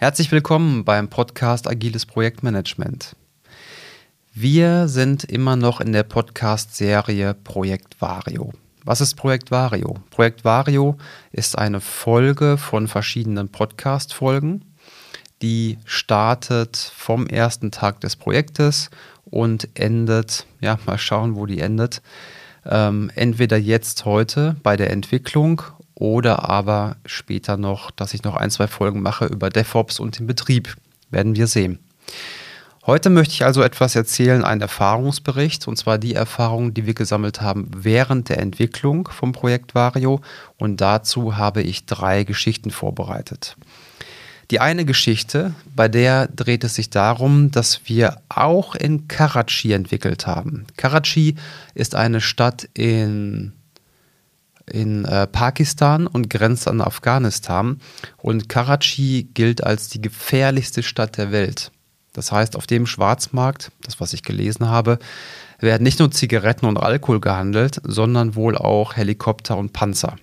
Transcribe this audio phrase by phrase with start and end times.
[0.00, 3.16] Herzlich willkommen beim Podcast Agiles Projektmanagement.
[4.32, 8.52] Wir sind immer noch in der Podcast-Serie Projekt Vario.
[8.84, 9.96] Was ist Projekt Vario?
[10.10, 10.96] Projekt Vario
[11.32, 14.64] ist eine Folge von verschiedenen Podcast-Folgen,
[15.42, 18.90] die startet vom ersten Tag des Projektes
[19.24, 22.02] und endet, ja, mal schauen, wo die endet,
[22.64, 25.60] ähm, entweder jetzt heute bei der Entwicklung
[25.98, 30.28] oder aber später noch, dass ich noch ein, zwei Folgen mache über DevOps und den
[30.28, 30.76] Betrieb.
[31.10, 31.80] Werden wir sehen.
[32.86, 37.40] Heute möchte ich also etwas erzählen, einen Erfahrungsbericht, und zwar die Erfahrungen, die wir gesammelt
[37.40, 40.20] haben während der Entwicklung vom Projekt Vario.
[40.56, 43.56] Und dazu habe ich drei Geschichten vorbereitet.
[44.50, 50.26] Die eine Geschichte, bei der dreht es sich darum, dass wir auch in Karachi entwickelt
[50.26, 50.66] haben.
[50.78, 51.34] Karachi
[51.74, 53.52] ist eine Stadt in
[54.72, 57.80] in äh, Pakistan und grenzt an Afghanistan.
[58.16, 61.70] Und Karachi gilt als die gefährlichste Stadt der Welt.
[62.12, 64.98] Das heißt, auf dem Schwarzmarkt, das was ich gelesen habe,
[65.60, 70.16] werden nicht nur Zigaretten und Alkohol gehandelt, sondern wohl auch Helikopter und Panzer.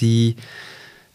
[0.00, 0.36] Die,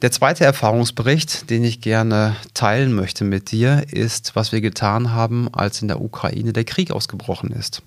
[0.02, 5.54] der zweite Erfahrungsbericht, den ich gerne teilen möchte mit dir, ist, was wir getan haben,
[5.54, 7.82] als in der Ukraine der Krieg ausgebrochen ist.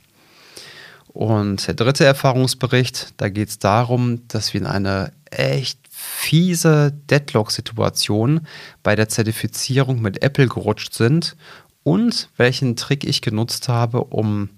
[1.08, 8.46] Und der dritte Erfahrungsbericht, da geht es darum, dass wir in eine echt fiese Deadlock-Situation
[8.82, 11.36] bei der Zertifizierung mit Apple gerutscht sind
[11.82, 14.50] und welchen Trick ich genutzt habe, um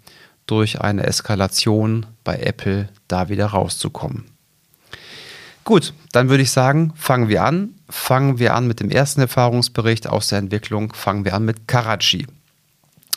[0.47, 4.25] durch eine Eskalation bei Apple da wieder rauszukommen.
[5.65, 7.75] Gut, dann würde ich sagen, fangen wir an.
[7.89, 10.93] Fangen wir an mit dem ersten Erfahrungsbericht aus der Entwicklung.
[10.93, 12.27] Fangen wir an mit Karachi.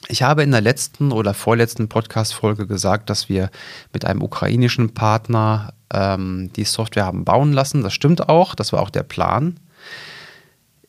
[0.09, 3.49] Ich habe in der letzten oder vorletzten Podcast-Folge gesagt, dass wir
[3.93, 7.83] mit einem ukrainischen Partner ähm, die Software haben bauen lassen.
[7.83, 9.59] Das stimmt auch, das war auch der Plan.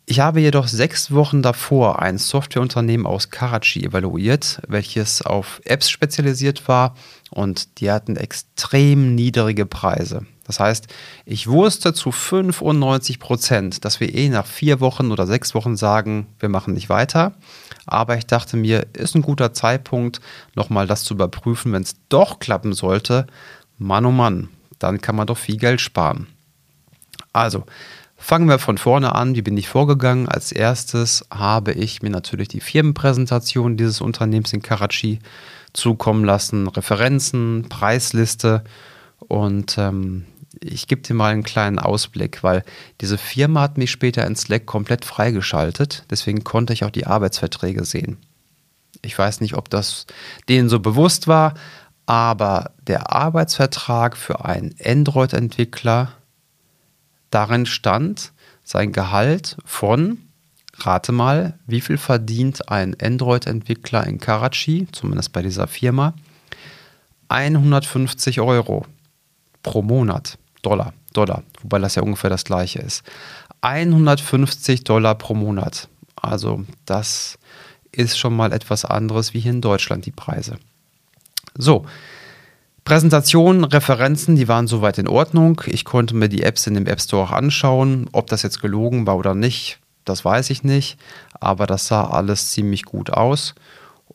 [0.06, 6.68] Ich habe jedoch sechs Wochen davor ein Softwareunternehmen aus Karachi evaluiert, welches auf Apps spezialisiert
[6.68, 6.94] war
[7.30, 10.26] und die hatten extrem niedrige Preise.
[10.46, 10.88] Das heißt,
[11.24, 16.26] ich wusste zu 95 Prozent, dass wir eh nach vier Wochen oder sechs Wochen sagen,
[16.38, 17.32] wir machen nicht weiter.
[17.86, 20.20] Aber ich dachte mir, ist ein guter Zeitpunkt,
[20.54, 23.26] nochmal das zu überprüfen, wenn es doch klappen sollte.
[23.78, 26.26] Mann, oh Mann, dann kann man doch viel Geld sparen.
[27.32, 27.64] Also,
[28.16, 29.34] fangen wir von vorne an.
[29.34, 30.28] Wie bin ich vorgegangen?
[30.28, 35.18] Als erstes habe ich mir natürlich die Firmenpräsentation dieses Unternehmens in Karachi
[35.72, 38.64] zukommen lassen, Referenzen, Preisliste
[39.18, 40.24] und ähm,
[40.62, 42.64] ich gebe dir mal einen kleinen Ausblick, weil
[43.00, 46.04] diese Firma hat mich später in Slack komplett freigeschaltet.
[46.10, 48.18] Deswegen konnte ich auch die Arbeitsverträge sehen.
[49.02, 50.06] Ich weiß nicht, ob das
[50.48, 51.54] denen so bewusst war,
[52.06, 56.12] aber der Arbeitsvertrag für einen Android-Entwickler,
[57.30, 58.32] darin stand
[58.62, 60.18] sein Gehalt von,
[60.78, 66.14] rate mal, wie viel verdient ein Android-Entwickler in Karachi, zumindest bei dieser Firma?
[67.28, 68.86] 150 Euro
[69.62, 70.38] pro Monat.
[70.64, 73.02] Dollar, Dollar, wobei das ja ungefähr das gleiche ist.
[73.60, 75.88] 150 Dollar pro Monat.
[76.16, 77.38] Also das
[77.92, 80.58] ist schon mal etwas anderes wie hier in Deutschland die Preise.
[81.56, 81.86] So,
[82.84, 85.62] Präsentationen, Referenzen, die waren soweit in Ordnung.
[85.66, 88.08] Ich konnte mir die Apps in dem App Store auch anschauen.
[88.12, 90.98] Ob das jetzt gelogen war oder nicht, das weiß ich nicht.
[91.40, 93.54] Aber das sah alles ziemlich gut aus.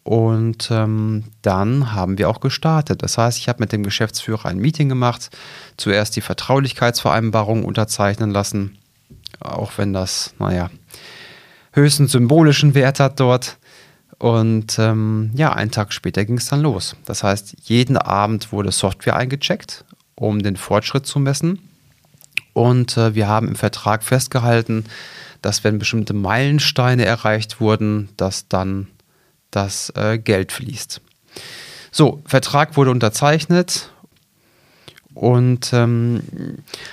[0.09, 3.03] Und ähm, dann haben wir auch gestartet.
[3.03, 5.29] Das heißt, ich habe mit dem Geschäftsführer ein Meeting gemacht,
[5.77, 8.79] zuerst die Vertraulichkeitsvereinbarung unterzeichnen lassen,
[9.39, 10.71] auch wenn das, naja,
[11.73, 13.59] höchstens symbolischen Wert hat dort.
[14.17, 16.95] Und ähm, ja, einen Tag später ging es dann los.
[17.05, 21.59] Das heißt, jeden Abend wurde Software eingecheckt, um den Fortschritt zu messen.
[22.53, 24.85] Und äh, wir haben im Vertrag festgehalten,
[25.43, 28.87] dass wenn bestimmte Meilensteine erreicht wurden, dass dann
[29.51, 31.01] das äh, Geld fließt.
[31.91, 33.91] So, Vertrag wurde unterzeichnet
[35.13, 36.21] und ähm,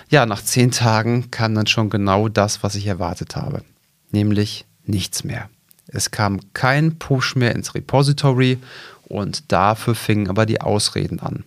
[0.08, 3.62] ja, nach zehn Tagen kam dann schon genau das, was ich erwartet habe,
[4.10, 5.48] nämlich nichts mehr.
[5.88, 8.58] Es kam kein Push mehr ins Repository
[9.04, 11.44] und dafür fingen aber die Ausreden an.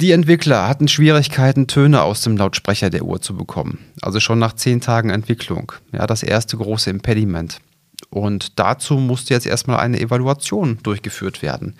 [0.00, 3.78] Die Entwickler hatten Schwierigkeiten, Töne aus dem Lautsprecher der Uhr zu bekommen.
[4.02, 5.70] Also schon nach zehn Tagen Entwicklung.
[5.92, 7.60] Ja, das erste große Impediment.
[8.10, 11.76] Und dazu musste jetzt erstmal eine Evaluation durchgeführt werden.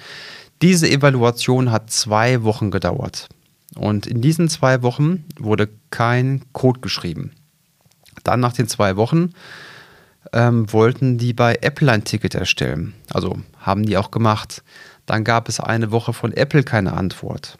[0.62, 3.28] Diese Evaluation hat zwei Wochen gedauert.
[3.74, 7.32] Und in diesen zwei Wochen wurde kein Code geschrieben.
[8.22, 9.32] Dann nach den zwei Wochen
[10.32, 12.94] ähm, wollten die bei Apple ein Ticket erstellen.
[13.12, 14.62] Also haben die auch gemacht.
[15.06, 17.58] Dann gab es eine Woche von Apple keine Antwort.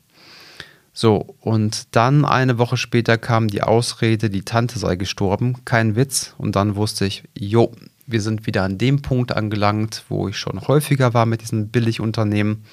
[0.92, 5.56] So, und dann eine Woche später kam die Ausrede, die Tante sei gestorben.
[5.64, 6.34] Kein Witz.
[6.38, 7.72] Und dann wusste ich, jo,
[8.06, 12.64] wir sind wieder an dem Punkt angelangt, wo ich schon häufiger war mit diesen Billigunternehmen.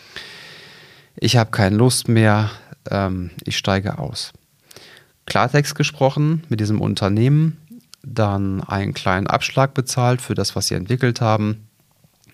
[1.16, 2.52] Ich habe keine Lust mehr.
[2.90, 4.34] Ähm, ich steige aus.
[5.26, 7.58] Klartext gesprochen mit diesem Unternehmen,
[8.04, 11.68] dann einen kleinen Abschlag bezahlt für das, was sie entwickelt haben.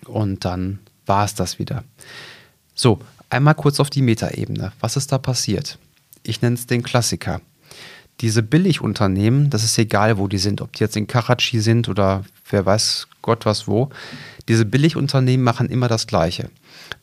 [0.06, 1.84] Und dann war es das wieder.
[2.74, 3.00] So,
[3.30, 4.72] Einmal kurz auf die Metaebene.
[4.80, 5.78] Was ist da passiert?
[6.22, 7.40] Ich nenne es den Klassiker.
[8.20, 12.24] Diese Billigunternehmen, das ist egal, wo die sind, ob die jetzt in Karachi sind oder
[12.50, 13.90] wer weiß Gott was wo,
[14.48, 16.50] diese Billigunternehmen machen immer das Gleiche.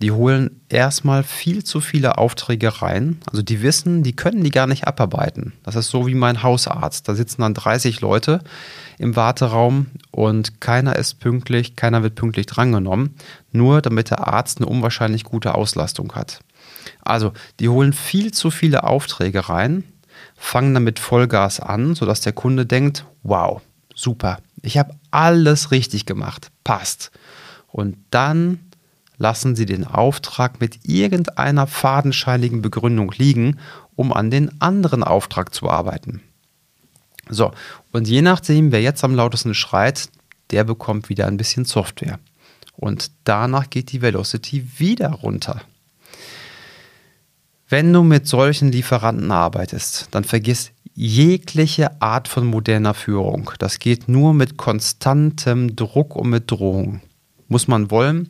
[0.01, 3.19] Die holen erstmal viel zu viele Aufträge rein.
[3.29, 5.53] Also die wissen, die können die gar nicht abarbeiten.
[5.63, 7.07] Das ist so wie mein Hausarzt.
[7.07, 8.41] Da sitzen dann 30 Leute
[8.97, 13.15] im Warteraum und keiner ist pünktlich, keiner wird pünktlich drangenommen,
[13.51, 16.39] nur damit der Arzt eine unwahrscheinlich gute Auslastung hat.
[17.01, 19.83] Also, die holen viel zu viele Aufträge rein,
[20.35, 23.61] fangen damit Vollgas an, sodass der Kunde denkt, wow,
[23.93, 27.11] super, ich habe alles richtig gemacht, passt.
[27.67, 28.59] Und dann
[29.17, 33.59] lassen Sie den Auftrag mit irgendeiner fadenscheinigen Begründung liegen,
[33.95, 36.21] um an den anderen Auftrag zu arbeiten.
[37.29, 37.51] So,
[37.91, 40.09] und je nachdem, wer jetzt am lautesten schreit,
[40.51, 42.19] der bekommt wieder ein bisschen Software.
[42.75, 45.61] Und danach geht die Velocity wieder runter.
[47.67, 53.51] Wenn du mit solchen Lieferanten arbeitest, dann vergiss jegliche Art von moderner Führung.
[53.59, 57.01] Das geht nur mit konstantem Druck und mit Drohung.
[57.47, 58.29] Muss man wollen,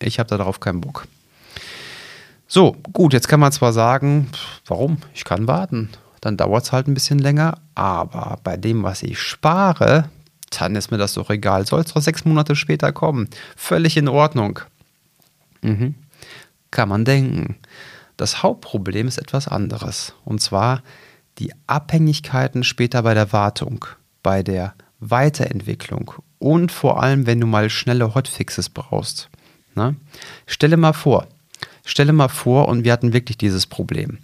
[0.00, 1.06] ich habe darauf keinen Bock.
[2.46, 4.28] So, gut, jetzt kann man zwar sagen,
[4.66, 4.98] warum?
[5.14, 5.88] Ich kann warten
[6.24, 7.58] dann dauert es halt ein bisschen länger.
[7.74, 10.08] Aber bei dem, was ich spare,
[10.58, 11.66] dann ist mir das doch egal.
[11.66, 13.28] Soll es doch sechs Monate später kommen.
[13.56, 14.60] Völlig in Ordnung.
[15.60, 15.94] Mhm.
[16.70, 17.56] Kann man denken.
[18.16, 20.14] Das Hauptproblem ist etwas anderes.
[20.24, 20.82] Und zwar
[21.38, 23.84] die Abhängigkeiten später bei der Wartung,
[24.22, 29.28] bei der Weiterentwicklung und vor allem, wenn du mal schnelle Hotfixes brauchst.
[29.74, 29.96] Ne?
[30.46, 31.26] Stelle mal vor,
[31.84, 34.18] stelle mal vor, und wir hatten wirklich dieses Problem.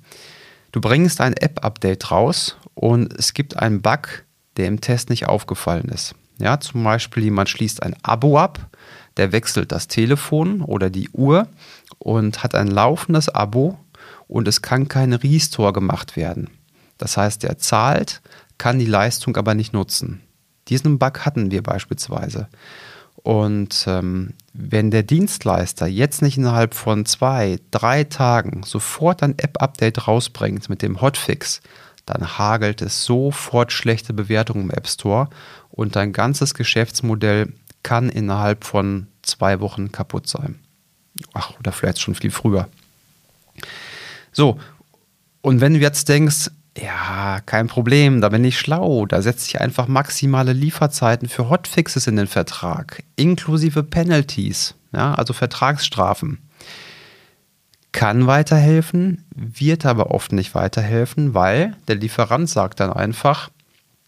[0.73, 4.25] Du bringst ein App-Update raus und es gibt einen Bug,
[4.57, 6.15] der im Test nicht aufgefallen ist.
[6.41, 8.59] Ja, zum Beispiel jemand schließt ein Abo ab,
[9.17, 11.47] der wechselt das Telefon oder die Uhr
[11.99, 13.79] und hat ein laufendes Abo
[14.27, 16.51] und es kann kein Restore gemacht werden.
[16.99, 18.21] Das heißt, er zahlt,
[18.59, 20.21] kann die Leistung aber nicht nutzen.
[20.69, 22.49] Diesen Bug hatten wir beispielsweise.
[23.17, 30.07] Und ähm, wenn der Dienstleister jetzt nicht innerhalb von zwei, drei Tagen sofort ein App-Update
[30.09, 31.61] rausbringt mit dem Hotfix,
[32.07, 35.29] dann hagelt es sofort schlechte Bewertungen im App Store
[35.81, 40.59] und dein ganzes Geschäftsmodell kann innerhalb von zwei Wochen kaputt sein.
[41.33, 42.69] Ach, oder vielleicht schon viel früher.
[44.31, 44.61] So,
[45.41, 49.07] und wenn du jetzt denkst, ja, kein Problem, da bin ich schlau.
[49.07, 55.33] Da setze ich einfach maximale Lieferzeiten für Hotfixes in den Vertrag, inklusive Penalties, ja, also
[55.33, 56.41] Vertragsstrafen.
[57.93, 63.51] Kann weiterhelfen, wird aber oft nicht weiterhelfen, weil der Lieferant sagt dann einfach,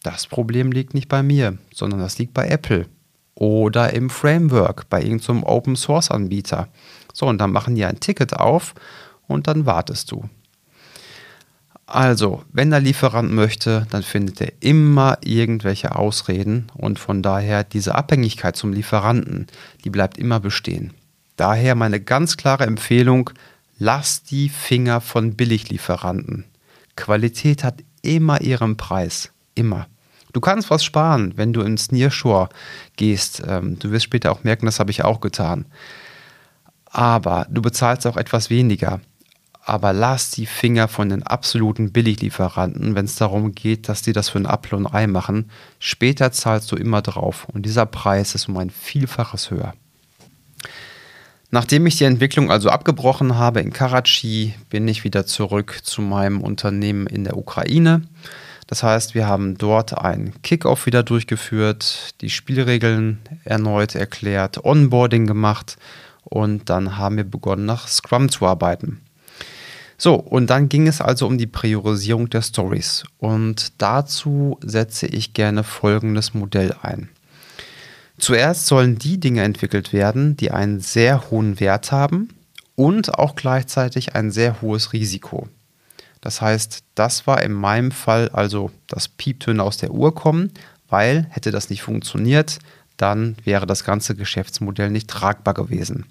[0.03, 2.87] das Problem liegt nicht bei mir, sondern das liegt bei Apple
[3.35, 6.69] oder im Framework, bei irgendeinem Open Source Anbieter.
[7.13, 8.75] So, und dann machen die ein Ticket auf
[9.27, 10.29] und dann wartest du.
[11.87, 17.95] Also, wenn der Lieferant möchte, dann findet er immer irgendwelche Ausreden und von daher diese
[17.95, 19.47] Abhängigkeit zum Lieferanten,
[19.85, 20.95] die bleibt immer bestehen.
[21.37, 23.31] Daher meine ganz klare Empfehlung,
[23.79, 26.45] lass die Finger von Billiglieferanten.
[26.97, 29.87] Qualität hat immer ihren Preis, immer.
[30.33, 32.49] Du kannst was sparen, wenn du ins Nearshore
[32.97, 33.43] gehst.
[33.47, 35.67] Ähm, du wirst später auch merken, das habe ich auch getan.
[36.87, 39.01] Aber du bezahlst auch etwas weniger
[39.65, 44.29] aber lass die Finger von den absoluten Billiglieferanten, wenn es darum geht, dass die das
[44.29, 45.51] für ein Apfel und Ei machen.
[45.79, 49.75] Später zahlst du immer drauf und dieser Preis ist um ein Vielfaches höher.
[51.51, 56.41] Nachdem ich die Entwicklung also abgebrochen habe in Karachi, bin ich wieder zurück zu meinem
[56.41, 58.03] Unternehmen in der Ukraine.
[58.73, 65.77] Das heißt, wir haben dort einen Kickoff wieder durchgeführt, die Spielregeln erneut erklärt, Onboarding gemacht
[66.25, 69.03] und dann haben wir begonnen, nach Scrum zu arbeiten.
[69.99, 73.05] So, und dann ging es also um die Priorisierung der Stories.
[73.19, 77.11] Und dazu setze ich gerne folgendes Modell ein.
[78.17, 82.31] Zuerst sollen die Dinge entwickelt werden, die einen sehr hohen Wert haben
[82.75, 85.47] und auch gleichzeitig ein sehr hohes Risiko.
[86.23, 90.53] Das heißt, das war in meinem Fall also das Pieptöne aus der Uhr kommen,
[90.89, 92.59] weil hätte das nicht funktioniert,
[92.97, 96.07] dann wäre das ganze Geschäftsmodell nicht tragbar gewesen.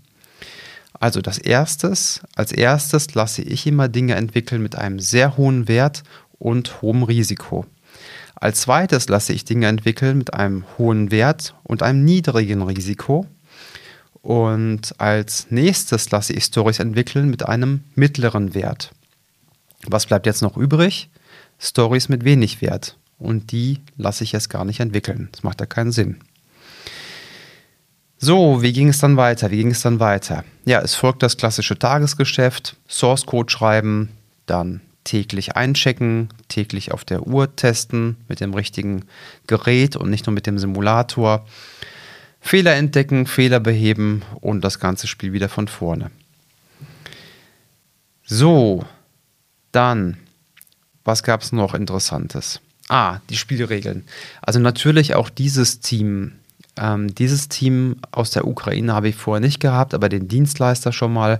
[0.99, 6.03] Also das erstes, als erstes lasse ich immer Dinge entwickeln mit einem sehr hohen Wert
[6.37, 7.65] und hohem Risiko.
[8.35, 13.25] Als zweites lasse ich Dinge entwickeln mit einem hohen Wert und einem niedrigen Risiko.
[14.21, 18.91] Und als nächstes lasse ich Stories entwickeln mit einem mittleren Wert.
[19.87, 21.09] Was bleibt jetzt noch übrig?
[21.59, 22.97] Stories mit wenig Wert.
[23.17, 25.29] Und die lasse ich jetzt gar nicht entwickeln.
[25.31, 26.19] Das macht ja keinen Sinn.
[28.17, 29.49] So, wie ging es dann weiter?
[29.49, 30.43] Wie ging es dann weiter?
[30.65, 34.09] Ja, es folgt das klassische Tagesgeschäft, Source Code schreiben,
[34.45, 39.05] dann täglich einchecken, täglich auf der Uhr testen mit dem richtigen
[39.47, 41.45] Gerät und nicht nur mit dem Simulator.
[42.39, 46.11] Fehler entdecken, Fehler beheben und das ganze Spiel wieder von vorne.
[48.23, 48.85] So,
[49.71, 50.17] dann,
[51.03, 52.59] was gab es noch Interessantes?
[52.89, 54.03] Ah, die Spielregeln.
[54.41, 56.33] Also natürlich auch dieses Team
[56.77, 61.13] ähm, dieses Team aus der Ukraine habe ich vorher nicht gehabt, aber den Dienstleister schon
[61.13, 61.39] mal.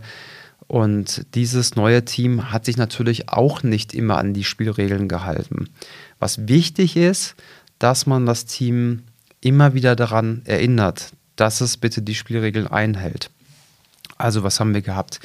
[0.68, 5.70] Und dieses neue Team hat sich natürlich auch nicht immer an die Spielregeln gehalten.
[6.20, 7.36] Was wichtig ist,
[7.80, 9.04] dass man das Team
[9.42, 13.32] immer wieder daran erinnert, dass es bitte die Spielregeln einhält.
[14.18, 15.20] Also was haben wir gehabt?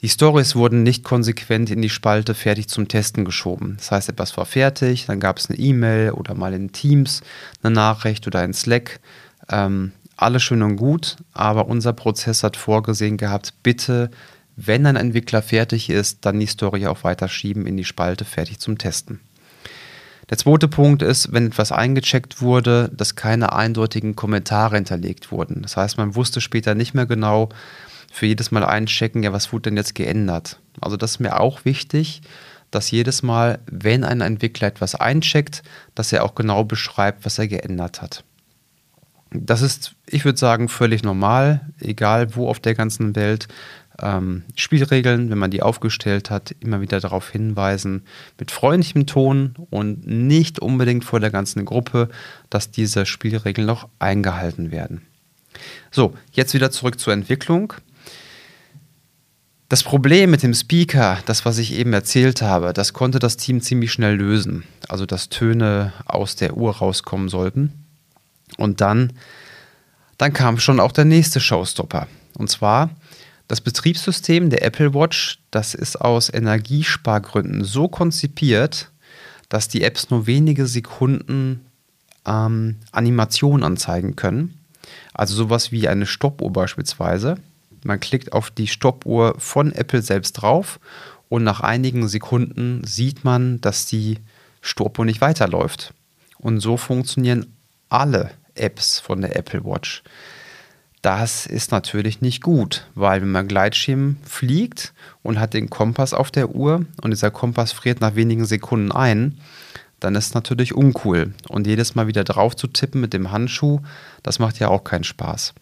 [0.00, 3.74] Die Stories wurden nicht konsequent in die Spalte fertig zum Testen geschoben.
[3.78, 7.22] Das heißt, etwas war fertig, dann gab es eine E-Mail oder mal in Teams
[7.62, 9.00] eine Nachricht oder ein Slack
[9.48, 14.10] ähm, alles schön und gut, aber unser Prozess hat vorgesehen gehabt, bitte,
[14.56, 18.58] wenn ein Entwickler fertig ist, dann die Story auch weiter schieben in die Spalte fertig
[18.58, 19.20] zum Testen.
[20.28, 25.62] Der zweite Punkt ist, wenn etwas eingecheckt wurde, dass keine eindeutigen Kommentare hinterlegt wurden.
[25.62, 27.48] Das heißt, man wusste später nicht mehr genau
[28.10, 30.60] für jedes Mal einchecken, ja, was wurde denn jetzt geändert?
[30.80, 32.22] Also das ist mir auch wichtig,
[32.70, 35.62] dass jedes Mal, wenn ein Entwickler etwas eincheckt,
[35.94, 38.24] dass er auch genau beschreibt, was er geändert hat.
[39.30, 43.48] Das ist, ich würde sagen, völlig normal, egal wo auf der ganzen Welt.
[44.00, 48.04] Ähm, Spielregeln, wenn man die aufgestellt hat, immer wieder darauf hinweisen,
[48.38, 52.08] mit freundlichem Ton und nicht unbedingt vor der ganzen Gruppe,
[52.48, 55.02] dass diese Spielregeln noch eingehalten werden.
[55.90, 57.74] So, jetzt wieder zurück zur Entwicklung.
[59.68, 63.60] Das Problem mit dem Speaker, das, was ich eben erzählt habe, das konnte das Team
[63.60, 64.64] ziemlich schnell lösen.
[64.88, 67.84] Also, dass Töne aus der Uhr rauskommen sollten.
[68.56, 69.12] Und dann,
[70.16, 72.06] dann kam schon auch der nächste Showstopper.
[72.38, 72.90] Und zwar
[73.46, 78.90] das Betriebssystem der Apple Watch, das ist aus Energiespargründen so konzipiert,
[79.50, 81.66] dass die Apps nur wenige Sekunden
[82.26, 84.58] ähm, Animation anzeigen können.
[85.12, 87.36] Also sowas wie eine Stoppuhr beispielsweise.
[87.84, 90.80] Man klickt auf die Stoppuhr von Apple selbst drauf
[91.28, 94.18] und nach einigen Sekunden sieht man, dass die
[94.60, 95.94] Stoppuhr nicht weiterläuft.
[96.38, 97.54] Und so funktionieren
[97.88, 100.02] alle Apps von der Apple Watch.
[101.02, 104.92] Das ist natürlich nicht gut, weil wenn man Gleitschirm fliegt
[105.22, 109.40] und hat den Kompass auf der Uhr und dieser Kompass friert nach wenigen Sekunden ein,
[110.00, 111.34] dann ist es natürlich uncool.
[111.48, 113.80] Und jedes Mal wieder drauf zu tippen mit dem Handschuh,
[114.22, 115.54] das macht ja auch keinen Spaß.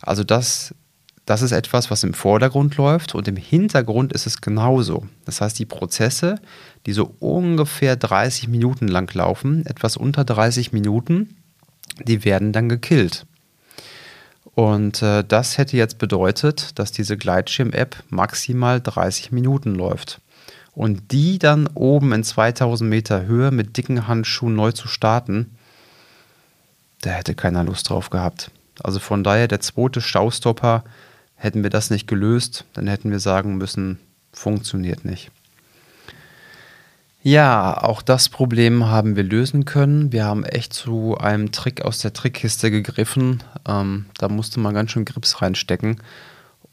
[0.00, 0.74] Also das,
[1.26, 5.06] das ist etwas, was im Vordergrund läuft und im Hintergrund ist es genauso.
[5.24, 6.36] Das heißt, die Prozesse,
[6.86, 11.36] die so ungefähr 30 Minuten lang laufen, etwas unter 30 Minuten,
[12.02, 13.24] die werden dann gekillt.
[14.54, 20.20] Und äh, das hätte jetzt bedeutet, dass diese Gleitschirm-App maximal 30 Minuten läuft.
[20.74, 25.56] Und die dann oben in 2000 Meter Höhe mit dicken Handschuhen neu zu starten,
[27.00, 28.50] da hätte keiner Lust drauf gehabt.
[28.82, 30.84] Also von daher der zweite Staustopper,
[31.36, 33.98] hätten wir das nicht gelöst, dann hätten wir sagen müssen,
[34.32, 35.30] funktioniert nicht.
[37.26, 40.12] Ja, auch das Problem haben wir lösen können.
[40.12, 43.42] Wir haben echt zu einem Trick aus der Trickkiste gegriffen.
[43.66, 46.02] Ähm, da musste man ganz schön Grips reinstecken.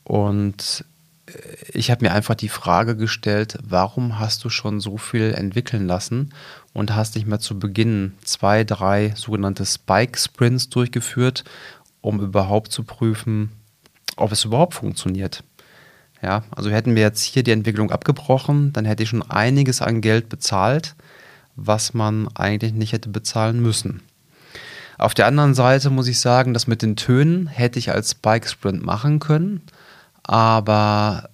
[0.04, 0.84] Und
[1.28, 1.32] äh,
[1.72, 6.34] ich habe mir einfach die Frage gestellt, warum hast du schon so viel entwickeln lassen
[6.74, 11.46] und hast nicht mehr zu Beginn zwei, drei sogenannte Spike-Sprints durchgeführt,
[12.02, 13.52] um überhaupt zu prüfen,
[14.16, 15.44] ob es überhaupt funktioniert.
[16.22, 20.02] Ja, also hätten wir jetzt hier die Entwicklung abgebrochen, dann hätte ich schon einiges an
[20.02, 20.96] Geld bezahlt,
[21.56, 24.02] was man eigentlich nicht hätte bezahlen müssen.
[24.98, 28.48] Auf der anderen Seite muss ich sagen, das mit den Tönen hätte ich als Bike
[28.48, 29.64] Sprint machen können,
[30.22, 31.30] aber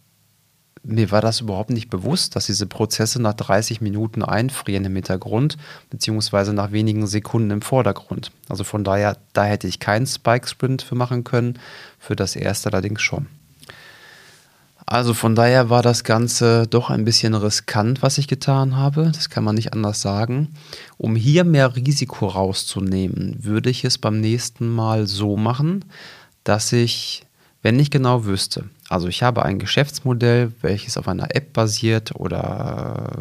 [0.88, 5.58] mir war das überhaupt nicht bewusst, dass diese Prozesse nach 30 Minuten einfrieren im Hintergrund,
[5.90, 8.32] beziehungsweise nach wenigen Sekunden im Vordergrund.
[8.50, 11.60] Also von daher, da hätte ich keinen Spike Sprint für machen können,
[12.00, 13.28] für das erste allerdings schon.
[14.90, 19.12] Also von daher war das Ganze doch ein bisschen riskant, was ich getan habe.
[19.14, 20.54] Das kann man nicht anders sagen.
[20.98, 25.84] Um hier mehr Risiko rauszunehmen, würde ich es beim nächsten Mal so machen,
[26.46, 27.27] dass ich
[27.62, 33.12] Wenn ich genau wüsste, also ich habe ein Geschäftsmodell, welches auf einer App basiert oder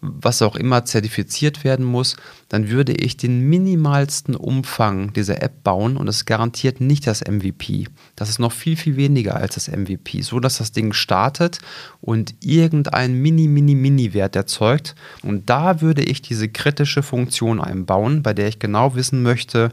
[0.00, 2.16] was auch immer zertifiziert werden muss,
[2.48, 7.86] dann würde ich den minimalsten Umfang dieser App bauen und es garantiert nicht das MVP.
[8.14, 11.58] Das ist noch viel, viel weniger als das MVP, so dass das Ding startet
[12.00, 14.94] und irgendein mini, mini, mini Wert erzeugt.
[15.22, 19.72] Und da würde ich diese kritische Funktion einbauen, bei der ich genau wissen möchte,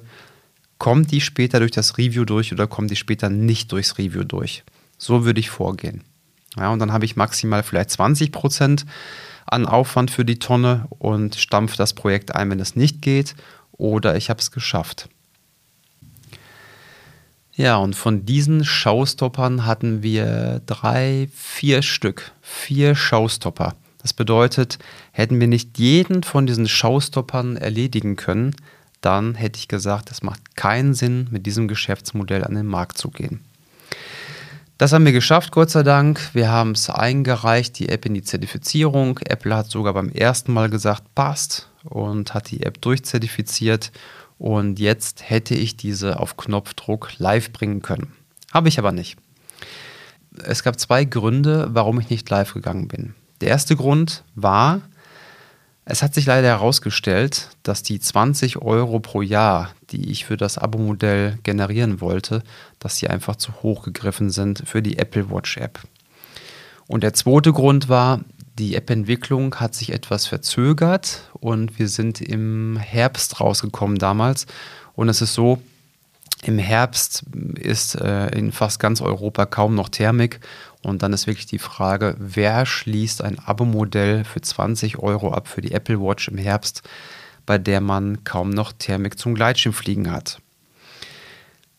[0.84, 4.66] kommt die später durch das Review durch oder kommt die später nicht durchs Review durch.
[4.98, 6.04] So würde ich vorgehen.
[6.58, 8.86] Ja, und dann habe ich maximal vielleicht 20 Prozent
[9.46, 13.34] an Aufwand für die Tonne und stampfe das Projekt ein, wenn es nicht geht,
[13.72, 15.08] oder ich habe es geschafft.
[17.54, 22.34] Ja, und von diesen Showstoppern hatten wir drei, vier Stück.
[22.42, 23.74] Vier Showstopper.
[24.00, 24.80] Das bedeutet,
[25.14, 28.54] hätten wir nicht jeden von diesen Showstoppern erledigen können,
[29.04, 33.10] dann hätte ich gesagt, es macht keinen Sinn, mit diesem Geschäftsmodell an den Markt zu
[33.10, 33.42] gehen.
[34.78, 36.20] Das haben wir geschafft, Gott sei Dank.
[36.34, 39.20] Wir haben es eingereicht, die App in die Zertifizierung.
[39.20, 43.92] Apple hat sogar beim ersten Mal gesagt, passt und hat die App durchzertifiziert.
[44.40, 48.14] Und jetzt hätte ich diese auf Knopfdruck live bringen können.
[48.52, 49.18] Habe ich aber nicht.
[50.44, 53.14] Es gab zwei Gründe, warum ich nicht live gegangen bin.
[53.42, 54.82] Der erste Grund war,
[55.86, 60.58] es hat sich leider herausgestellt, dass die 20 Euro pro Jahr, die ich für das
[60.58, 62.42] Abo-Modell generieren wollte,
[62.80, 65.80] dass sie einfach zu hoch gegriffen sind für die Apple Watch App.
[66.88, 68.22] Und der zweite Grund war,
[68.60, 74.46] die App-Entwicklung hat sich etwas verzögert und wir sind im Herbst rausgekommen damals.
[74.96, 75.60] Und es ist so,
[76.44, 77.24] im Herbst
[77.56, 80.40] ist äh, in fast ganz Europa kaum noch Thermik
[80.84, 85.62] und dann ist wirklich die Frage, wer schließt ein Abo-Modell für 20 Euro ab für
[85.62, 86.84] die Apple Watch im Herbst,
[87.46, 90.40] bei der man kaum noch Thermik zum Gleitschirmfliegen hat.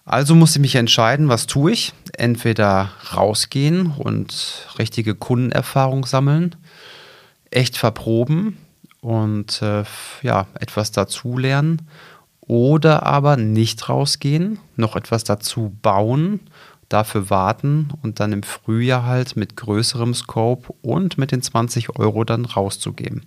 [0.06, 1.92] Also musste ich mich entscheiden, was tue ich?
[2.12, 6.56] Entweder rausgehen und richtige Kundenerfahrung sammeln,
[7.50, 8.58] echt verproben
[9.00, 9.84] und äh,
[10.22, 11.88] ja, etwas dazulernen
[12.40, 16.40] oder aber nicht rausgehen, noch etwas dazu bauen
[16.94, 22.24] dafür warten und dann im Frühjahr halt mit größerem Scope und mit den 20 Euro
[22.24, 23.24] dann rauszugeben.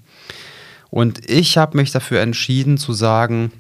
[0.90, 3.52] Und ich habe mich dafür entschieden zu sagen,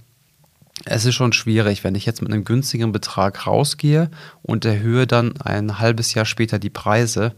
[0.86, 4.10] es ist schon schwierig, wenn ich jetzt mit einem günstigen Betrag rausgehe
[4.44, 7.34] und erhöhe dann ein halbes Jahr später die Preise.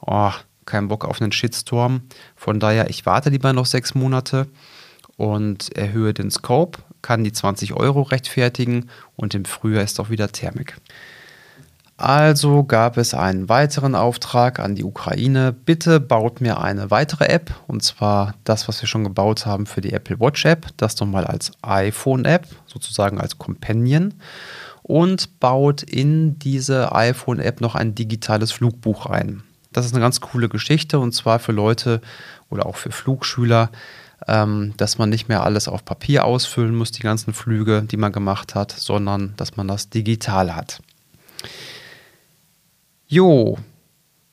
[0.00, 0.32] Oh,
[0.64, 2.02] kein Bock auf einen Shitstorm.
[2.36, 4.46] Von daher, ich warte lieber noch sechs Monate
[5.16, 10.32] und erhöhe den Scope, kann die 20 Euro rechtfertigen und im Frühjahr ist auch wieder
[10.32, 10.78] Thermik.
[11.96, 15.52] Also gab es einen weiteren Auftrag an die Ukraine.
[15.52, 19.80] Bitte baut mir eine weitere App und zwar das, was wir schon gebaut haben für
[19.80, 24.14] die Apple Watch App, das nochmal als iPhone App, sozusagen als Companion
[24.82, 29.44] und baut in diese iPhone App noch ein digitales Flugbuch ein.
[29.72, 32.00] Das ist eine ganz coole Geschichte und zwar für Leute
[32.50, 33.70] oder auch für Flugschüler,
[34.26, 38.10] ähm, dass man nicht mehr alles auf Papier ausfüllen muss, die ganzen Flüge, die man
[38.12, 40.80] gemacht hat, sondern dass man das digital hat.
[43.14, 43.58] Jo,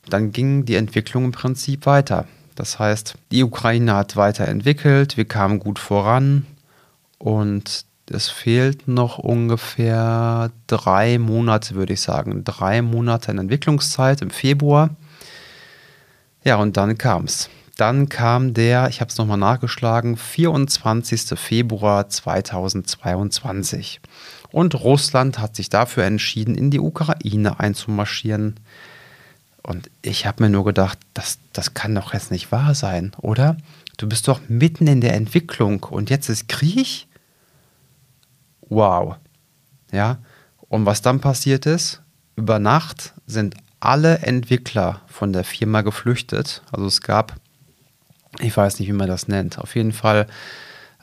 [0.10, 2.26] dann ging die Entwicklung im Prinzip weiter.
[2.56, 6.48] Das heißt, die Ukraine hat weiterentwickelt, wir kamen gut voran
[7.20, 12.44] und es fehlt noch ungefähr drei Monate, würde ich sagen.
[12.44, 14.90] Drei Monate in Entwicklungszeit im Februar.
[16.44, 17.52] Ja, und dann kam es.
[17.78, 21.38] Dann kam der, ich habe es nochmal nachgeschlagen, 24.
[21.40, 24.02] Februar 2022.
[24.52, 28.60] Und Russland hat sich dafür entschieden, in die Ukraine einzumarschieren.
[29.64, 33.58] Und ich habe mir nur gedacht, das, das kann doch jetzt nicht wahr sein, oder?
[33.98, 37.08] Du bist doch mitten in der Entwicklung und jetzt ist Krieg?
[38.68, 39.18] Wow.
[39.92, 40.20] Ja,
[40.70, 42.02] und was dann passiert ist,
[42.36, 46.62] über Nacht sind alle Entwickler von der Firma geflüchtet.
[46.72, 47.36] Also es gab,
[48.40, 50.28] ich weiß nicht, wie man das nennt, auf jeden Fall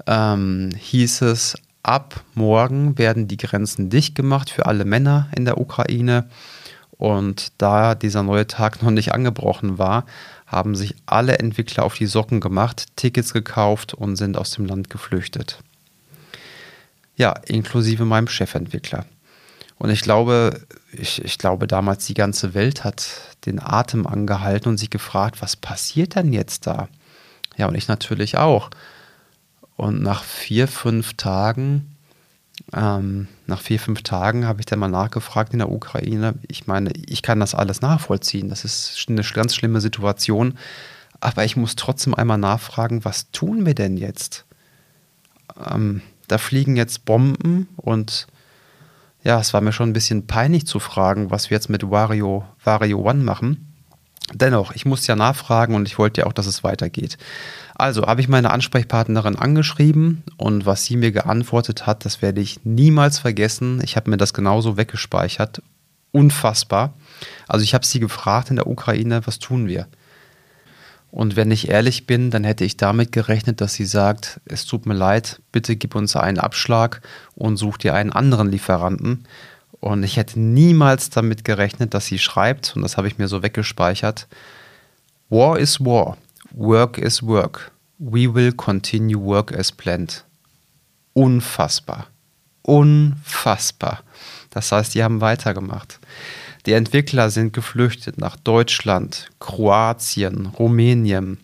[0.07, 5.59] ähm, hieß es, ab morgen werden die Grenzen dicht gemacht für alle Männer in der
[5.59, 6.29] Ukraine.
[6.91, 10.05] Und da dieser neue Tag noch nicht angebrochen war,
[10.47, 14.91] haben sich alle Entwickler auf die Socken gemacht, Tickets gekauft und sind aus dem Land
[14.91, 15.59] geflüchtet.
[17.17, 19.05] Ja, inklusive meinem Chefentwickler.
[19.79, 20.61] Und ich glaube,
[20.93, 23.09] ich, ich, glaube, damals die ganze Welt hat
[23.47, 26.89] den Atem angehalten und sich gefragt, was passiert denn jetzt da?
[27.57, 28.71] Ja, und ich natürlich auch.
[29.79, 31.95] Und nach vier, fünf Tagen,
[32.73, 36.35] ähm, nach vier, fünf Tagen habe ich dann mal nachgefragt in der Ukraine.
[36.49, 38.49] Ich meine, ich kann das alles nachvollziehen.
[38.49, 40.59] Das ist eine ganz schlimme Situation.
[41.21, 44.47] Aber ich muss trotzdem einmal nachfragen, was tun wir denn jetzt?
[45.65, 48.27] Ähm, da fliegen jetzt Bomben und
[49.23, 52.45] ja, es war mir schon ein bisschen peinlich zu fragen, was wir jetzt mit Wario,
[52.65, 53.69] Wario One machen.
[54.35, 57.17] Dennoch, ich musste ja nachfragen und ich wollte ja auch, dass es weitergeht.
[57.79, 62.65] Also habe ich meine Ansprechpartnerin angeschrieben und was sie mir geantwortet hat, das werde ich
[62.65, 63.81] niemals vergessen.
[63.85, 65.63] Ich habe mir das genauso weggespeichert.
[66.11, 66.95] Unfassbar.
[67.47, 69.87] Also ich habe sie gefragt in der Ukraine, was tun wir?
[71.13, 74.85] Und wenn ich ehrlich bin, dann hätte ich damit gerechnet, dass sie sagt, es tut
[74.85, 77.01] mir leid, bitte gib uns einen Abschlag
[77.37, 79.25] und such dir einen anderen Lieferanten.
[79.79, 83.45] Und ich hätte niemals damit gerechnet, dass sie schreibt, und das habe ich mir so
[83.45, 84.27] weggespeichert,
[85.31, 86.17] War is war,
[86.53, 87.73] work is work.
[87.99, 90.25] We will continue work as planned.
[91.15, 92.07] Unfassbar.
[92.63, 94.01] Unfassbar.
[94.51, 95.99] Das heißt, die haben weitergemacht.
[96.67, 101.39] Die Entwickler sind geflüchtet nach Deutschland, Kroatien, Rumänien.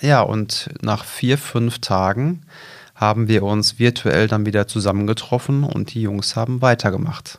[0.00, 2.42] Ja, und nach vier, fünf Tagen
[2.94, 7.38] haben wir uns virtuell dann wieder zusammengetroffen und die Jungs haben weitergemacht.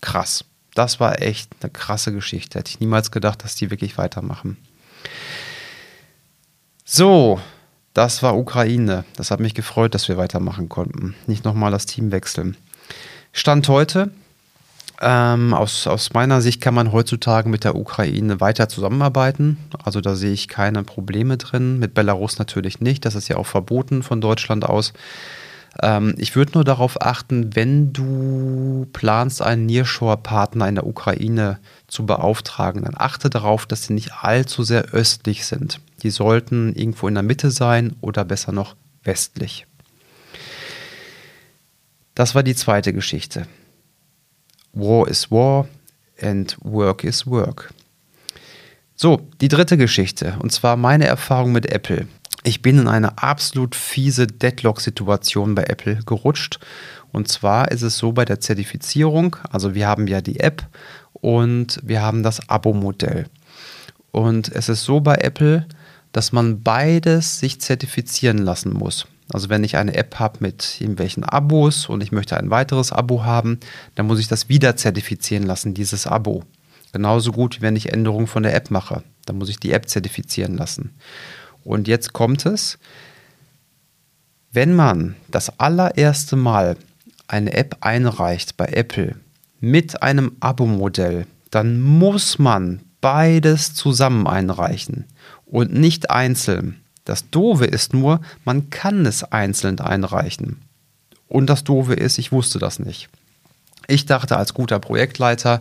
[0.00, 0.44] Krass.
[0.74, 2.58] Das war echt eine krasse Geschichte.
[2.58, 4.56] Hätte ich niemals gedacht, dass die wirklich weitermachen.
[6.90, 7.38] So,
[7.92, 9.04] das war Ukraine.
[9.14, 11.14] Das hat mich gefreut, dass wir weitermachen konnten.
[11.26, 12.56] Nicht nochmal das Team wechseln.
[13.30, 14.10] Stand heute,
[15.02, 19.58] ähm, aus, aus meiner Sicht kann man heutzutage mit der Ukraine weiter zusammenarbeiten.
[19.84, 21.78] Also da sehe ich keine Probleme drin.
[21.78, 23.04] Mit Belarus natürlich nicht.
[23.04, 24.94] Das ist ja auch verboten von Deutschland aus.
[25.82, 32.06] Ähm, ich würde nur darauf achten, wenn du planst, einen Nearshore-Partner in der Ukraine zu
[32.06, 35.80] beauftragen, dann achte darauf, dass sie nicht allzu sehr östlich sind.
[36.02, 39.66] Die sollten irgendwo in der Mitte sein oder besser noch westlich.
[42.14, 43.46] Das war die zweite Geschichte.
[44.72, 45.66] War is War
[46.20, 47.72] and Work is Work.
[48.94, 52.08] So, die dritte Geschichte, und zwar meine Erfahrung mit Apple.
[52.42, 56.58] Ich bin in eine absolut fiese Deadlock-Situation bei Apple gerutscht.
[57.12, 60.66] Und zwar ist es so bei der Zertifizierung, also wir haben ja die App
[61.20, 63.26] und wir haben das Abo-Modell.
[64.10, 65.66] Und es ist so bei Apple,
[66.12, 69.06] dass man beides sich zertifizieren lassen muss.
[69.32, 73.24] Also wenn ich eine App habe mit irgendwelchen Abos und ich möchte ein weiteres Abo
[73.24, 73.60] haben,
[73.94, 76.44] dann muss ich das wieder zertifizieren lassen, dieses Abo.
[76.92, 79.02] Genauso gut, wie wenn ich Änderungen von der App mache.
[79.26, 80.94] Dann muss ich die App zertifizieren lassen.
[81.62, 82.78] Und jetzt kommt es,
[84.50, 86.76] wenn man das allererste Mal
[87.26, 89.16] eine App einreicht bei Apple
[89.60, 95.04] mit einem Abo-Modell, dann muss man beides zusammen einreichen
[95.46, 96.80] und nicht einzeln.
[97.04, 100.60] Das Doofe ist nur, man kann es einzeln einreichen.
[101.26, 103.08] Und das Doofe ist, ich wusste das nicht.
[103.86, 105.60] Ich dachte als guter Projektleiter,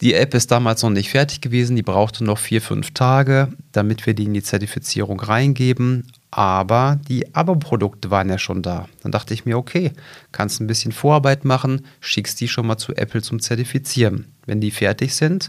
[0.00, 4.06] die App ist damals noch nicht fertig gewesen, die brauchte noch vier, fünf Tage, damit
[4.06, 6.06] wir die in die Zertifizierung reingeben.
[6.30, 8.88] Aber die Abo-Produkte waren ja schon da.
[9.02, 9.92] Dann dachte ich mir, okay,
[10.30, 14.26] kannst ein bisschen Vorarbeit machen, schickst die schon mal zu Apple zum Zertifizieren.
[14.46, 15.48] Wenn die fertig sind,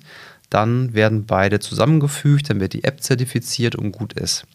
[0.49, 4.45] dann werden beide zusammengefügt, dann wird die App zertifiziert und gut ist.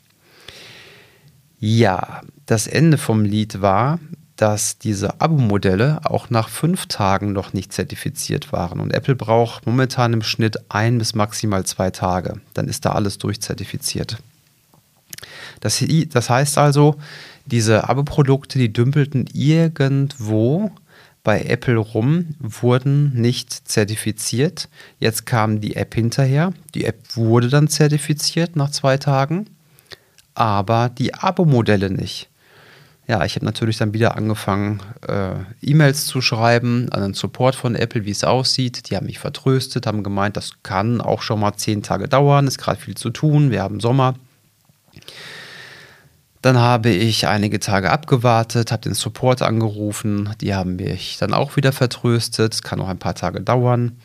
[1.60, 4.00] Ja, das Ende vom Lied war,
[4.36, 8.80] dass diese Abo-Modelle auch nach fünf Tagen noch nicht zertifiziert waren.
[8.80, 12.40] Und Apple braucht momentan im Schnitt ein bis maximal zwei Tage.
[12.52, 14.18] Dann ist da alles durchzertifiziert.
[15.60, 16.96] Das, das heißt also,
[17.46, 20.72] diese Abo-Produkte, die dümpelten irgendwo
[21.22, 24.68] bei Apple rum, wurden nicht zertifiziert.
[24.98, 26.52] Jetzt kam die App hinterher.
[26.74, 29.46] Die App wurde dann zertifiziert nach zwei Tagen
[30.34, 32.28] aber die Abo-Modelle nicht.
[33.06, 37.74] Ja, ich habe natürlich dann wieder angefangen, äh, E-Mails zu schreiben an den Support von
[37.74, 38.88] Apple, wie es aussieht.
[38.88, 42.58] Die haben mich vertröstet, haben gemeint, das kann auch schon mal zehn Tage dauern, ist
[42.58, 44.14] gerade viel zu tun, wir haben Sommer.
[46.40, 51.56] Dann habe ich einige Tage abgewartet, habe den Support angerufen, die haben mich dann auch
[51.56, 53.98] wieder vertröstet, es kann noch ein paar Tage dauern.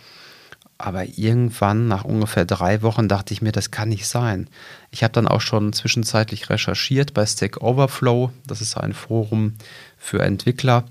[0.77, 4.49] Aber irgendwann, nach ungefähr drei Wochen, dachte ich mir, das kann nicht sein.
[4.91, 8.31] Ich habe dann auch schon zwischenzeitlich recherchiert bei Stack Overflow.
[8.47, 9.55] Das ist ein Forum
[9.97, 10.85] für Entwickler.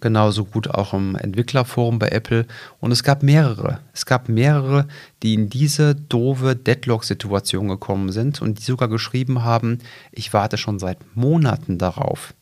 [0.00, 2.46] Genauso gut auch im Entwicklerforum bei Apple.
[2.78, 3.80] Und es gab mehrere.
[3.94, 4.86] Es gab mehrere,
[5.22, 9.78] die in diese doofe Deadlock-Situation gekommen sind und die sogar geschrieben haben,
[10.12, 12.34] ich warte schon seit Monaten darauf.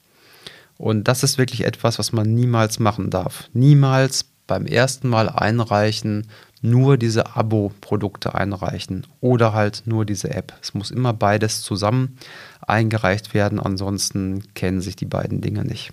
[0.77, 3.49] Und das ist wirklich etwas, was man niemals machen darf.
[3.55, 6.27] Niemals beim ersten Mal einreichen
[6.63, 10.55] nur diese Abo-Produkte einreichen oder halt nur diese App.
[10.63, 12.19] Es muss immer beides zusammen
[12.67, 15.93] eingereicht werden, ansonsten kennen sich die beiden Dinge nicht.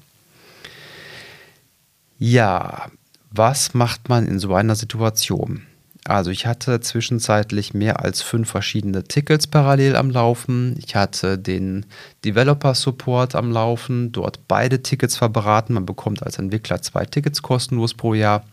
[2.17, 2.89] Ja,
[3.32, 5.63] was macht man in so einer Situation?
[6.06, 10.76] Also ich hatte zwischenzeitlich mehr als fünf verschiedene Tickets parallel am Laufen.
[10.86, 11.86] Ich hatte den
[12.26, 15.73] Developer Support am Laufen, dort beide Tickets verbraten.
[15.73, 18.43] Man bekommt als Entwickler zwei Tickets kostenlos pro Jahr.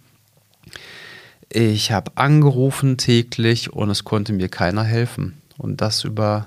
[1.53, 5.43] Ich habe angerufen täglich und es konnte mir keiner helfen.
[5.59, 6.47] Und das über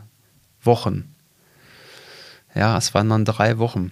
[0.63, 1.13] Wochen.
[2.55, 3.91] Ja, es waren dann drei Wochen.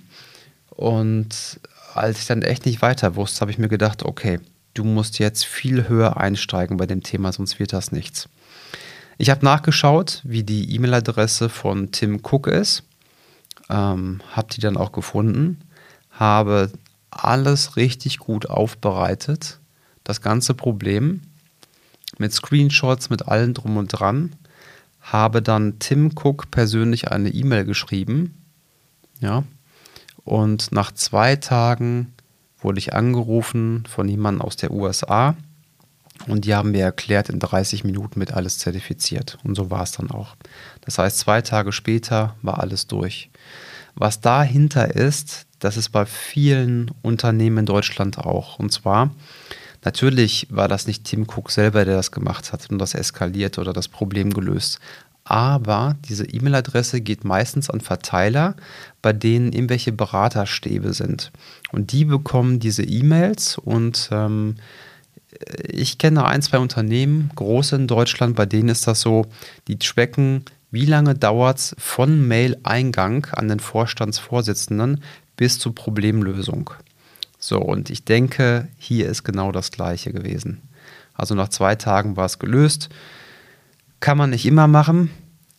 [0.70, 1.60] Und
[1.94, 4.40] als ich dann echt nicht weiter wusste, habe ich mir gedacht, okay,
[4.74, 8.30] du musst jetzt viel höher einsteigen bei dem Thema, sonst wird das nichts.
[9.18, 12.84] Ich habe nachgeschaut, wie die E-Mail-Adresse von Tim Cook ist,
[13.70, 15.60] ähm, habe die dann auch gefunden,
[16.10, 16.72] habe
[17.12, 19.60] alles richtig gut aufbereitet,
[20.12, 21.22] das ganze Problem
[22.18, 24.36] mit Screenshots, mit allem drum und dran,
[25.00, 28.36] habe dann Tim Cook persönlich eine E-Mail geschrieben,
[29.22, 29.44] ja,
[30.26, 32.14] und nach zwei Tagen
[32.60, 35.36] wurde ich angerufen von jemandem aus der USA
[36.28, 39.38] und die haben mir erklärt, in 30 Minuten mit alles zertifiziert.
[39.44, 40.36] Und so war es dann auch.
[40.82, 43.30] Das heißt, zwei Tage später war alles durch.
[43.96, 48.60] Was dahinter ist, das ist bei vielen Unternehmen in Deutschland auch.
[48.60, 49.12] Und zwar,
[49.84, 53.74] natürlich war das nicht Tim Cook selber, der das gemacht hat und das eskaliert oder
[53.74, 54.80] das Problem gelöst
[55.24, 58.56] aber diese E-Mail-Adresse geht meistens an Verteiler,
[59.02, 61.32] bei denen irgendwelche Beraterstäbe sind.
[61.72, 64.56] Und die bekommen diese E-Mails und ähm,
[65.68, 69.26] ich kenne ein, zwei Unternehmen, große in Deutschland, bei denen ist das so,
[69.68, 75.04] die tracken, wie lange dauert es von Mail-Eingang an den Vorstandsvorsitzenden
[75.38, 76.72] bis zur Problemlösung.
[77.42, 80.62] So, und ich denke, hier ist genau das gleiche gewesen.
[81.16, 82.90] Also nach zwei Tagen war es gelöst.
[84.00, 85.10] Kann man nicht immer machen,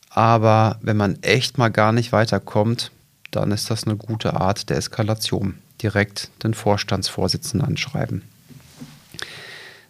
[0.09, 2.92] aber wenn man echt mal gar nicht weiterkommt,
[3.33, 5.59] dann ist das eine gute Art der Eskalation.
[5.83, 8.23] Direkt den Vorstandsvorsitzenden anschreiben.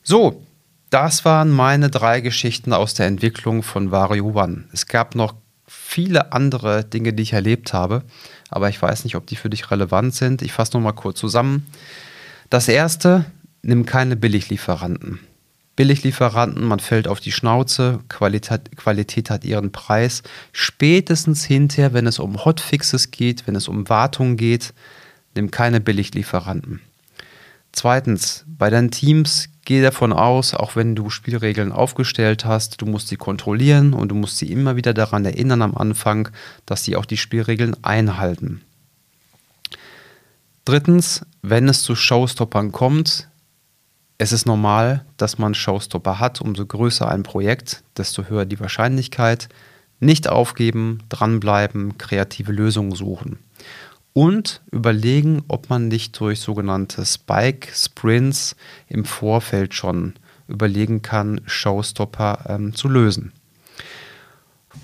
[0.03, 0.43] So,
[0.89, 4.65] das waren meine drei Geschichten aus der Entwicklung von Vario One.
[4.73, 5.35] Es gab noch
[5.73, 8.03] viele andere Dinge, die ich erlebt habe,
[8.51, 10.43] aber ich weiß nicht, ob die für dich relevant sind.
[10.43, 11.67] Ich fasse nochmal kurz zusammen.
[12.51, 13.25] Das erste,
[13.63, 15.21] nimm keine Billiglieferanten.
[15.75, 20.23] Billiglieferanten, man fällt auf die Schnauze, Qualität, Qualität hat ihren Preis.
[20.53, 24.75] Spätestens hinterher, wenn es um Hotfixes geht, wenn es um Wartung geht,
[25.35, 26.81] nimm keine Billiglieferanten.
[27.73, 33.09] Zweitens, bei deinen Teams geh davon aus, auch wenn du Spielregeln aufgestellt hast, du musst
[33.09, 36.29] sie kontrollieren und du musst sie immer wieder daran erinnern am Anfang,
[36.67, 38.63] dass sie auch die Spielregeln einhalten.
[40.65, 43.29] Drittens, wenn es zu Showstoppern kommt,
[44.23, 46.41] es ist normal, dass man Showstopper hat.
[46.41, 49.49] Umso größer ein Projekt, desto höher die Wahrscheinlichkeit.
[49.99, 53.41] Nicht aufgeben, dranbleiben, kreative Lösungen suchen.
[54.15, 58.57] Und überlegen, ob man nicht durch sogenannte Spike-Sprints
[58.89, 60.15] im Vorfeld schon
[60.49, 63.33] überlegen kann, Showstopper ähm, zu lösen.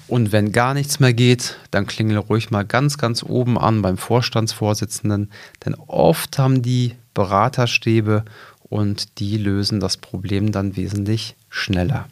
[0.07, 3.99] Und wenn gar nichts mehr geht, dann klingel ruhig mal ganz, ganz oben an beim
[3.99, 5.31] Vorstandsvorsitzenden,
[5.65, 8.25] denn oft haben die Beraterstäbe
[8.63, 12.09] und die lösen das Problem dann wesentlich schneller.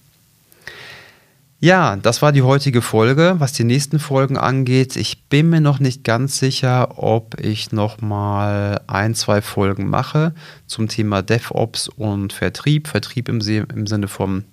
[1.58, 3.36] Ja, das war die heutige Folge.
[3.38, 8.02] Was die nächsten Folgen angeht, ich bin mir noch nicht ganz sicher, ob ich noch
[8.02, 10.34] mal ein, zwei Folgen mache
[10.66, 12.88] zum Thema DevOps und Vertrieb.
[12.88, 14.44] Vertrieb im, im Sinne vom,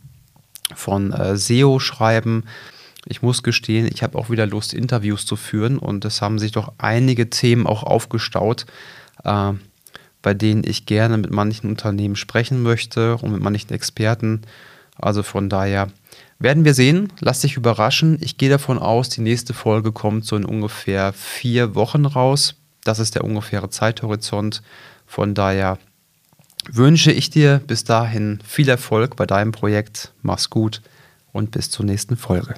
[0.73, 2.45] von äh, SEO schreiben.
[3.05, 6.53] Ich muss gestehen, ich habe auch wieder Lust, Interviews zu führen und es haben sich
[6.53, 8.65] doch einige Themen auch aufgestaut.
[9.25, 9.51] Äh,
[10.21, 14.43] bei denen ich gerne mit manchen Unternehmen sprechen möchte und mit manchen Experten.
[14.95, 15.89] Also von daher
[16.43, 17.11] werden wir sehen.
[17.21, 18.17] Lass dich überraschen.
[18.21, 22.55] Ich gehe davon aus, die nächste Folge kommt so in ungefähr vier Wochen raus.
[22.83, 24.61] Das ist der ungefähre Zeithorizont.
[25.07, 25.79] Von daher
[26.69, 30.11] wünsche ich dir bis dahin viel Erfolg bei deinem Projekt.
[30.21, 30.81] Mach's gut
[31.31, 32.55] und bis zur nächsten Folge.